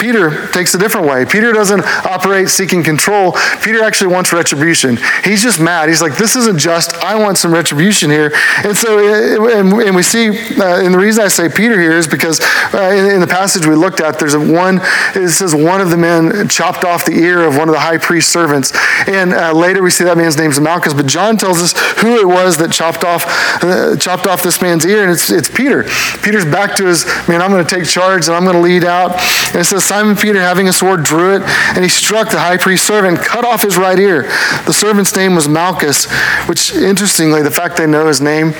[0.00, 1.26] Peter takes a different way.
[1.26, 3.32] Peter doesn't operate seeking control.
[3.62, 4.98] Peter actually wants retribution.
[5.22, 5.90] He's just mad.
[5.90, 6.94] He's like, this isn't just.
[7.04, 8.32] I want some retribution here.
[8.64, 12.40] And so, and, we see, uh, and the reason I say Peter here is because
[12.72, 14.80] uh, in, the passage we looked at, there's one,
[15.14, 17.98] it says one of the men chopped off the ear of one of the high
[17.98, 18.72] priest's servants.
[19.06, 20.94] And uh, later we see that man's name's Malchus.
[20.94, 23.24] But John tells us who it was that chopped off,
[23.62, 25.84] uh, chopped off this man's ear, and it's, it's Peter.
[26.22, 28.84] Peter's back to his, man, I'm going to take charge and I'm going to lead
[28.84, 29.12] out.
[29.48, 31.42] And it says, Simon Peter, having a sword, drew it,
[31.74, 34.22] and he struck the high priest's servant, cut off his right ear.
[34.64, 36.08] The servant's name was Malchus,
[36.46, 38.52] which, interestingly, the fact they know his name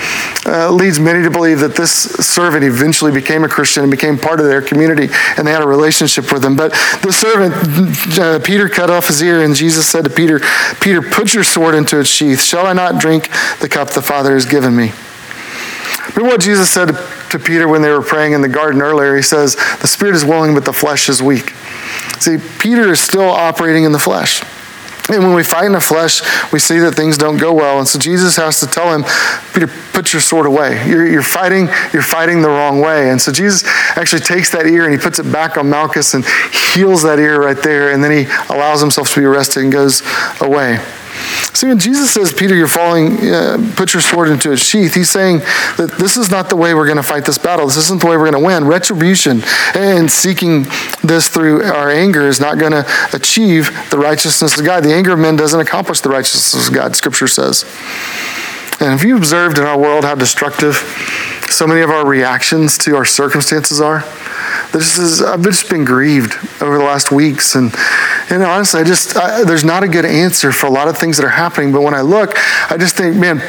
[0.45, 4.41] uh, leads many to believe that this servant eventually became a Christian and became part
[4.41, 6.57] of their community, and they had a relationship with him.
[6.57, 7.53] But the servant,
[8.19, 10.41] uh, Peter, cut off his ear, and Jesus said to Peter,
[10.81, 12.41] Peter, put your sword into its sheath.
[12.41, 13.29] Shall I not drink
[13.61, 14.91] the cup the Father has given me?
[16.13, 16.89] Remember what Jesus said
[17.31, 19.15] to Peter when they were praying in the garden earlier?
[19.15, 21.51] He says, The spirit is willing, but the flesh is weak.
[22.19, 24.41] See, Peter is still operating in the flesh.
[25.09, 26.21] And when we fight in the flesh,
[26.53, 27.79] we see that things don't go well.
[27.79, 29.03] And so Jesus has to tell him,
[29.53, 30.87] Peter, put your sword away.
[30.87, 33.09] You're, you're, fighting, you're fighting the wrong way.
[33.09, 33.65] And so Jesus
[33.97, 36.23] actually takes that ear and he puts it back on Malchus and
[36.73, 37.91] heals that ear right there.
[37.91, 40.01] And then he allows himself to be arrested and goes
[40.39, 40.79] away.
[41.53, 45.09] See, when Jesus says, Peter, you're falling, uh, put your sword into its sheath, he's
[45.09, 45.39] saying
[45.77, 47.65] that this is not the way we're going to fight this battle.
[47.67, 48.65] This isn't the way we're going to win.
[48.65, 49.41] Retribution
[49.75, 50.63] and seeking
[51.03, 54.83] this through our anger is not going to achieve the righteousness of God.
[54.83, 57.63] The anger of men doesn't accomplish the righteousness of God, Scripture says.
[58.79, 60.75] And have you observed in our world how destructive
[61.51, 63.99] so many of our reactions to our circumstances are?
[64.71, 67.53] This is, I've just been grieved over the last weeks.
[67.53, 67.71] And,
[68.31, 71.17] and honestly, I just, I, there's not a good answer for a lot of things
[71.17, 71.73] that are happening.
[71.73, 72.33] But when I look,
[72.71, 73.41] I just think, man,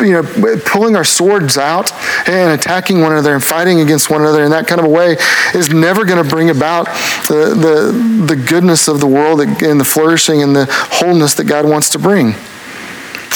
[0.00, 1.92] you know, pulling our swords out
[2.26, 5.18] and attacking one another and fighting against one another in that kind of a way
[5.54, 6.86] is never going to bring about
[7.28, 11.68] the, the, the goodness of the world and the flourishing and the wholeness that God
[11.68, 12.34] wants to bring.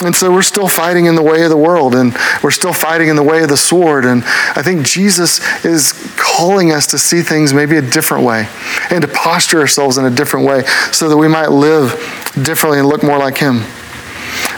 [0.02, 3.08] And so we're still fighting in the way of the world and we're still fighting
[3.08, 4.04] in the way of the sword.
[4.04, 8.48] And I think Jesus is calling us to see things maybe a different way
[8.90, 11.92] and to posture ourselves in a different way so that we might live
[12.42, 13.62] differently and look more like Him.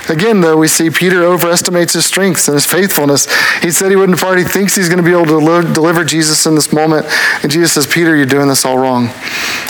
[0.09, 3.26] Again, though, we see Peter overestimates his strengths and his faithfulness.
[3.62, 4.38] He said he wouldn't fight.
[4.38, 7.07] He thinks he's going to be able to deliver Jesus in this moment.
[7.42, 9.09] And Jesus says, Peter, you're doing this all wrong.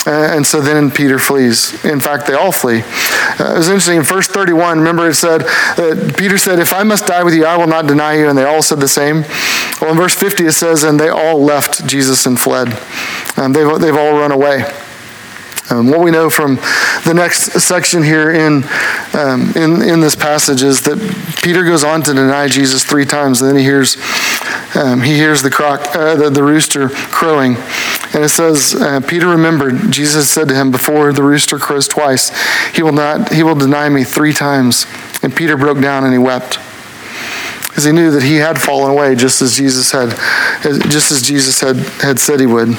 [0.07, 1.83] Uh, and so then Peter flees.
[1.83, 2.81] In fact, they all flee.
[2.81, 3.97] Uh, it was interesting.
[3.97, 7.45] In verse 31, remember it said, that Peter said, If I must die with you,
[7.45, 8.29] I will not deny you.
[8.29, 9.25] And they all said the same.
[9.81, 12.69] Well, in verse 50, it says, And they all left Jesus and fled.
[13.35, 14.63] Um, they've, they've all run away.
[15.71, 16.55] Um, what we know from
[17.05, 18.63] the next section here in,
[19.13, 20.97] um, in, in this passage is that
[21.43, 23.97] Peter goes on to deny Jesus three times, and then he hears,
[24.75, 27.55] um, he hears the, croc, uh, the, the, rooster crowing.
[28.13, 32.31] And it says, uh, Peter remembered, Jesus said to him, Before the rooster crows twice,
[32.73, 34.87] he will, not, he will deny me three times.
[35.21, 36.57] And Peter broke down and he wept
[37.67, 40.09] because he knew that he had fallen away just as Jesus had,
[40.89, 42.75] just as Jesus had, had said he would.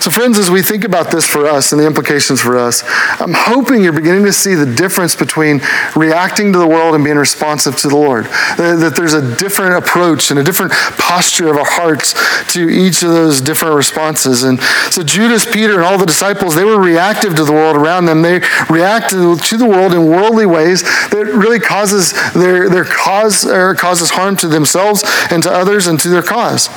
[0.00, 2.84] So, friends, as we think about this for us and the implications for us,
[3.20, 5.60] I'm hoping you're beginning to see the difference between
[5.96, 8.26] reacting to the world and being responsive to the Lord.
[8.58, 12.14] That there's a different approach and a different posture of our hearts
[12.52, 14.44] to each of those different responses.
[14.44, 18.06] And so, Judas, Peter, and all the disciples, they were reactive to the world around
[18.06, 18.22] them.
[18.22, 23.74] They reacted to the world in worldly ways that really causes their, their cause or
[23.74, 26.68] causes harm to themselves and to others and to their cause.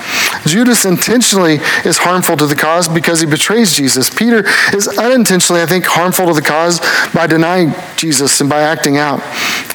[0.48, 4.10] Judas intentionally is harmful to the cause because because he betrays Jesus.
[4.10, 6.80] Peter is unintentionally, I think, harmful to the cause
[7.14, 9.20] by denying Jesus and by acting out.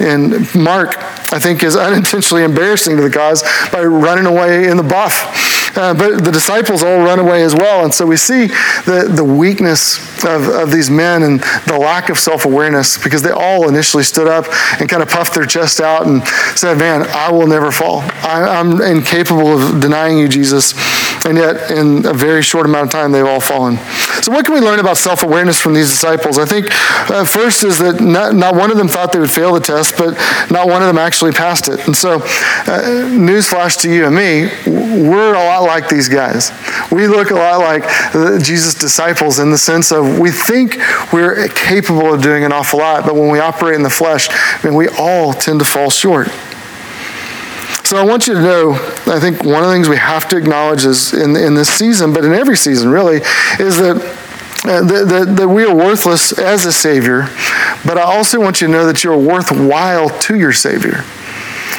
[0.00, 0.96] And Mark,
[1.34, 5.56] I think, is unintentionally embarrassing to the cause by running away in the buff.
[5.76, 7.84] Uh, but the disciples all run away as well.
[7.84, 8.46] And so we see
[8.86, 13.30] the, the weakness of, of these men and the lack of self awareness because they
[13.30, 14.46] all initially stood up
[14.80, 18.00] and kind of puffed their chest out and said, Man, I will never fall.
[18.22, 20.72] I, am incapable of denying you, Jesus.
[21.26, 23.78] And yet, in a very short amount of time, they've all fallen.
[24.22, 26.38] So, what can we learn about self awareness from these disciples?
[26.38, 26.68] I think
[27.10, 29.98] uh, first is that not, not one of them thought they would fail the test,
[29.98, 30.14] but
[30.52, 31.84] not one of them actually passed it.
[31.86, 34.50] And so, uh, newsflash to you and me,
[35.08, 36.52] we're a lot like these guys.
[36.92, 37.82] We look a lot like
[38.40, 40.76] Jesus' disciples in the sense of we think
[41.12, 44.60] we're capable of doing an awful lot, but when we operate in the flesh, I
[44.62, 46.28] mean, we all tend to fall short.
[47.86, 48.72] So I want you to know,
[49.06, 52.12] I think one of the things we have to acknowledge is in, in this season,
[52.12, 53.18] but in every season really,
[53.60, 53.96] is that
[54.64, 57.28] uh, that, that, we are worthless as a Savior,
[57.84, 61.04] but I also want you to know that you're worthwhile to your Savior.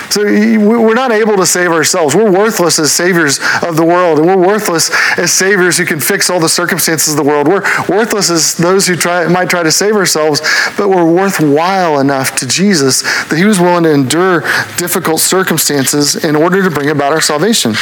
[0.09, 2.15] So we're not able to save ourselves.
[2.15, 6.29] We're worthless as saviors of the world, and we're worthless as saviors who can fix
[6.29, 7.47] all the circumstances of the world.
[7.47, 10.41] We're worthless as those who try, might try to save ourselves,
[10.77, 14.41] but we're worthwhile enough to Jesus that he was willing to endure
[14.77, 17.73] difficult circumstances in order to bring about our salvation.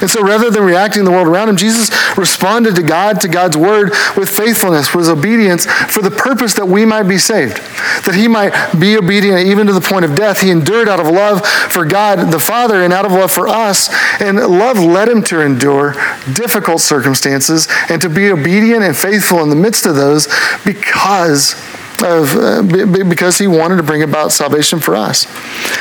[0.00, 3.28] And so rather than reacting to the world around him, Jesus responded to God, to
[3.28, 7.58] God's word with faithfulness, with obedience for the purpose that we might be saved,
[8.04, 10.40] that he might be obedient even to the point of death.
[10.40, 13.88] He endured out of love for God the Father and out of love for us.
[14.20, 15.94] And love led him to endure
[16.32, 20.28] difficult circumstances and to be obedient and faithful in the midst of those
[20.64, 21.54] because
[22.02, 25.26] of uh, because he wanted to bring about salvation for us.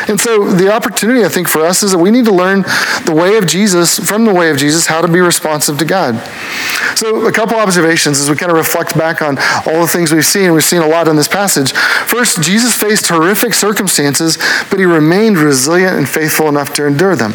[0.09, 2.61] And so the opportunity I think for us is that we need to learn
[3.05, 6.15] the way of Jesus from the way of Jesus how to be responsive to God.
[6.95, 10.25] So a couple observations as we kind of reflect back on all the things we've
[10.25, 10.53] seen.
[10.53, 11.71] We've seen a lot in this passage.
[11.71, 14.37] First, Jesus faced horrific circumstances,
[14.69, 17.33] but he remained resilient and faithful enough to endure them.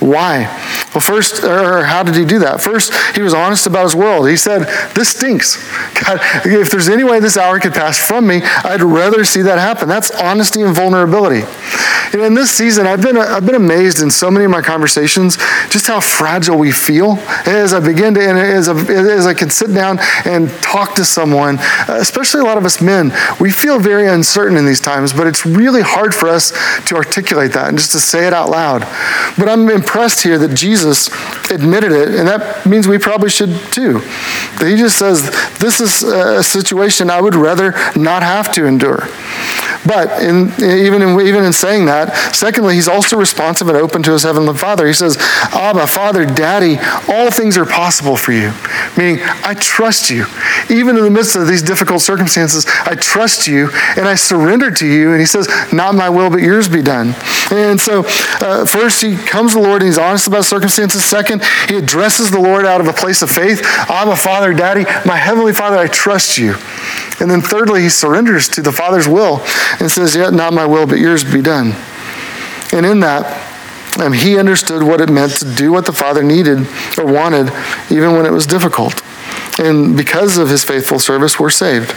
[0.00, 0.46] Why?
[0.94, 2.60] Well, first, or how did he do that?
[2.60, 4.28] First, he was honest about his world.
[4.28, 4.62] He said,
[4.94, 5.56] "This stinks.
[6.04, 9.42] God, if there's any way this hour could pass from from me, I'd rather see
[9.42, 9.88] that happen.
[9.88, 11.42] That's honesty and vulnerability.
[12.12, 15.36] And in this season, I've been, I've been amazed in so many of my conversations
[15.68, 19.50] just how fragile we feel as I begin to, and as, I, as I can
[19.50, 24.06] sit down and talk to someone, especially a lot of us men, we feel very
[24.06, 26.52] uncertain in these times, but it's really hard for us
[26.86, 28.80] to articulate that and just to say it out loud.
[29.36, 31.08] But I'm impressed here that Jesus
[31.50, 34.00] admitted it, and that means we probably should too.
[34.58, 37.74] That he just says, This is a situation I would rather
[38.06, 39.08] not have to endure.
[39.86, 44.12] But in, even, in, even in saying that, secondly, he's also responsive and open to
[44.12, 44.86] his heavenly Father.
[44.86, 45.16] He says,
[45.52, 48.52] Abba, Father, Daddy, all things are possible for you.
[48.96, 50.26] Meaning, I trust you.
[50.70, 54.86] Even in the midst of these difficult circumstances, I trust you and I surrender to
[54.86, 55.12] you.
[55.12, 57.14] And he says, Not my will, but yours be done.
[57.50, 58.04] And so,
[58.40, 61.04] uh, first, he comes to the Lord and he's honest about circumstances.
[61.04, 63.62] Second, he addresses the Lord out of a place of faith.
[63.88, 66.56] Abba, Father, Daddy, my heavenly Father, I trust you.
[67.20, 69.42] And then thirdly, he surrenders to the Father's will
[69.80, 71.72] and says, Yet not my will, but yours be done.
[72.72, 73.42] And in that,
[74.00, 76.66] um, he understood what it meant to do what the Father needed
[76.98, 77.50] or wanted,
[77.90, 79.02] even when it was difficult.
[79.58, 81.94] And because of his faithful service, we're saved.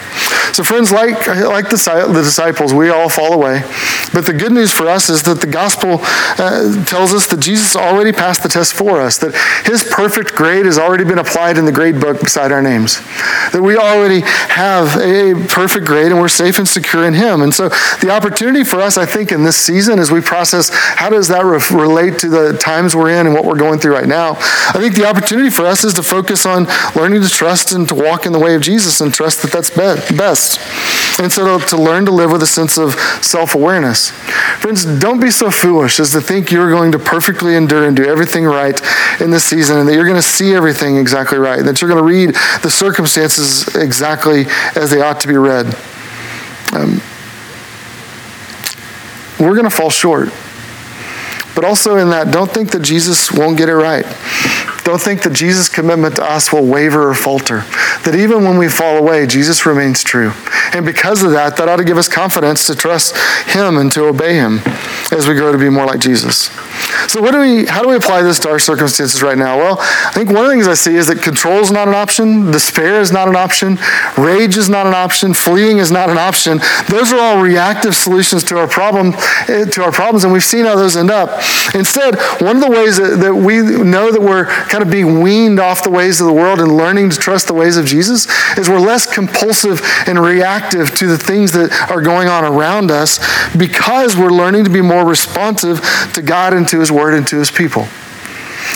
[0.53, 3.61] So, friends, like, like the, the disciples, we all fall away.
[4.13, 7.75] But the good news for us is that the gospel uh, tells us that Jesus
[7.75, 11.65] already passed the test for us, that his perfect grade has already been applied in
[11.65, 12.99] the grade book beside our names,
[13.51, 17.41] that we already have a perfect grade and we're safe and secure in him.
[17.41, 17.69] And so,
[18.01, 21.43] the opportunity for us, I think, in this season as we process how does that
[21.45, 24.77] re- relate to the times we're in and what we're going through right now, I
[24.79, 28.25] think the opportunity for us is to focus on learning to trust and to walk
[28.25, 30.59] in the way of Jesus and trust that that's best.
[31.19, 34.11] And so, to, to learn to live with a sense of self awareness
[34.59, 38.03] Friends, don't be so foolish as to think you're going to perfectly endure and do
[38.03, 38.77] everything right
[39.21, 41.97] in this season and that you're going to see everything exactly right, that you're going
[41.97, 45.65] to read the circumstances exactly as they ought to be read.
[46.73, 46.99] Um,
[49.39, 50.27] we're going to fall short.
[51.55, 54.05] But also in that, don't think that Jesus won't get it right.
[54.89, 57.59] Don't think that Jesus' commitment to us will waver or falter.
[58.05, 60.31] That even when we fall away, Jesus remains true.
[60.73, 63.15] And because of that, that ought to give us confidence to trust
[63.49, 64.61] Him and to obey Him
[65.11, 66.49] as we grow to be more like Jesus.
[67.07, 69.57] So, what do we, how do we apply this to our circumstances right now?
[69.57, 71.93] Well, I think one of the things I see is that control is not an
[71.93, 73.77] option, despair is not an option,
[74.17, 76.59] rage is not an option, fleeing is not an option.
[76.87, 79.13] Those are all reactive solutions to our problem,
[79.47, 81.41] eh, to our problems, and we've seen how those end up.
[81.73, 85.59] Instead, one of the ways that, that we know that we're kind of being weaned
[85.59, 88.69] off the ways of the world and learning to trust the ways of Jesus is
[88.69, 93.19] we're less compulsive and reactive to the things that are going on around us
[93.55, 95.81] because we're learning to be more responsive
[96.13, 97.87] to God and to His Word and to His people.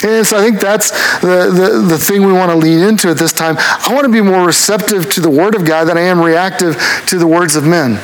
[0.04, 3.18] And so I think that's the, the, the thing we want to lean into at
[3.18, 3.56] this time.
[3.58, 6.82] I want to be more receptive to the Word of God than I am reactive
[7.08, 8.00] to the words of men.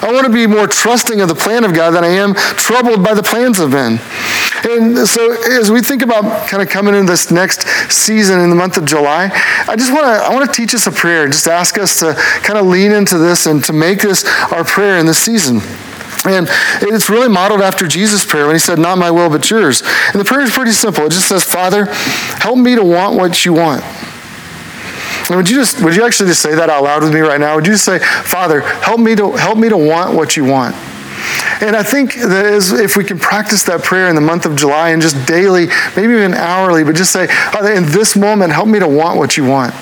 [0.00, 3.04] I want to be more trusting of the plan of God than I am troubled
[3.04, 4.00] by the plans of men.
[4.64, 8.56] And so as we think about kind of coming into this next season in the
[8.56, 9.30] month of July,
[9.68, 12.14] I just want to I want to teach us a prayer, just ask us to
[12.42, 15.60] kind of lean into this and to make this our prayer in this season.
[16.24, 16.48] And
[16.82, 19.82] it's really modeled after Jesus' prayer when he said, Not my will, but yours.
[20.12, 21.06] And the prayer is pretty simple.
[21.06, 21.86] It just says, Father,
[22.38, 23.82] help me to want what you want.
[25.28, 27.40] And would you just would you actually just say that out loud with me right
[27.40, 27.56] now?
[27.56, 30.74] Would you say, Father, help me to help me to want what you want?
[31.60, 34.56] And I think that is, if we can practice that prayer in the month of
[34.56, 35.66] July and just daily,
[35.96, 39.36] maybe even hourly, but just say, Father, in this moment, help me to want what
[39.36, 39.74] you want.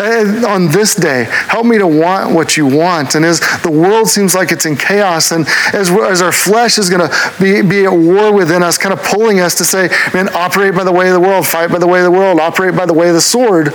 [0.00, 3.14] And on this day, help me to want what you want.
[3.14, 6.90] And as the world seems like it's in chaos, and as, as our flesh is
[6.90, 10.28] going to be, be at war within us, kind of pulling us to say, man,
[10.34, 12.76] operate by the way of the world, fight by the way of the world, operate
[12.76, 13.72] by the way of the sword,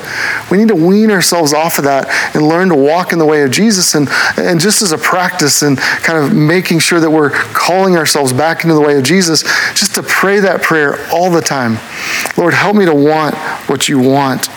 [0.50, 3.44] we need to wean ourselves off of that and learn to walk in the way
[3.44, 3.96] of Jesus.
[3.96, 4.08] And,
[4.38, 8.64] and just as a practice and kind of making sure that we're calling ourselves back
[8.64, 9.44] into the way of Jesus,
[9.74, 11.78] just to pray that prayer all the time.
[12.38, 13.36] Lord, help me to want
[13.68, 14.48] what you want.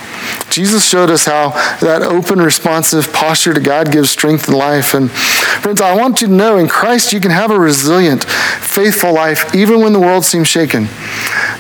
[0.53, 1.51] Jesus showed us how
[1.81, 4.95] that open, responsive posture to God gives strength and life.
[4.95, 9.13] And friends, I want you to know in Christ you can have a resilient, faithful
[9.13, 10.89] life even when the world seems shaken.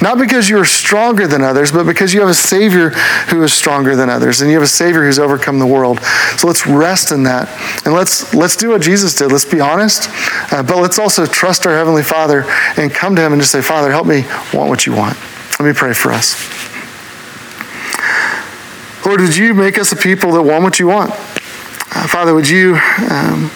[0.00, 2.90] Not because you are stronger than others, but because you have a Savior
[3.30, 6.00] who is stronger than others, and you have a Savior who's overcome the world.
[6.36, 7.48] So let's rest in that,
[7.84, 9.30] and let's let's do what Jesus did.
[9.30, 10.08] Let's be honest,
[10.52, 12.44] uh, but let's also trust our Heavenly Father
[12.76, 15.16] and come to Him and just say, Father, help me want what you want.
[15.58, 16.71] Let me pray for us.
[19.04, 21.10] Lord, would you make us a people that want what you want?
[21.10, 22.76] Uh, Father, would you,
[23.10, 23.50] um,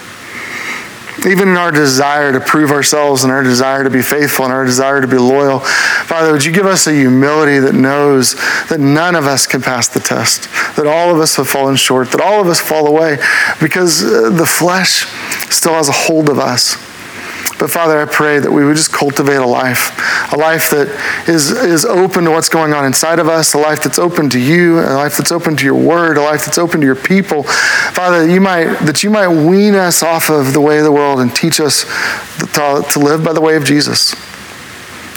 [1.26, 4.64] even in our desire to prove ourselves and our desire to be faithful and our
[4.64, 8.34] desire to be loyal, Father, would you give us a humility that knows
[8.68, 12.10] that none of us can pass the test, that all of us have fallen short,
[12.10, 13.18] that all of us fall away
[13.60, 15.06] because uh, the flesh
[15.52, 16.85] still has a hold of us.
[17.58, 19.96] But Father, I pray that we would just cultivate a life,
[20.32, 20.88] a life that
[21.26, 24.38] is, is open to what's going on inside of us, a life that's open to
[24.38, 27.44] you, a life that's open to your word, a life that's open to your people.
[27.44, 30.92] Father, that you might, that you might wean us off of the way of the
[30.92, 31.84] world and teach us
[32.38, 34.12] to, to live by the way of Jesus.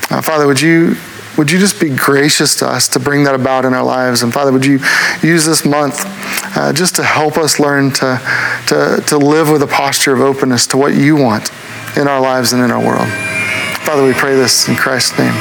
[0.09, 0.95] Uh, Father, would you
[1.37, 4.23] would you just be gracious to us to bring that about in our lives?
[4.23, 4.79] And Father, would you
[5.21, 6.01] use this month
[6.57, 8.19] uh, just to help us learn to,
[8.67, 11.49] to, to live with a posture of openness to what you want
[11.97, 13.07] in our lives and in our world.
[13.85, 15.33] Father, we pray this in Christ's name.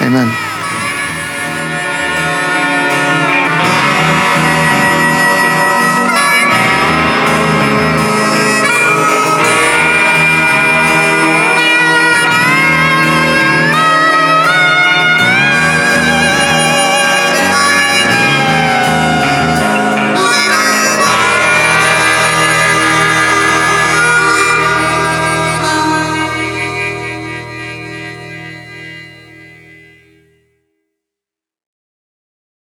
[0.00, 0.49] Amen.